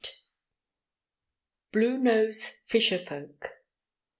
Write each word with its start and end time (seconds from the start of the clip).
]*BLUE 1.71 1.99
NOSE 1.99 2.61
FISHER 2.65 2.97
FOLK. 2.97 3.51